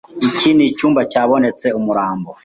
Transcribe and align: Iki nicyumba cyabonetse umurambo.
Iki 0.27 0.49
nicyumba 0.55 1.01
cyabonetse 1.11 1.67
umurambo. 1.79 2.29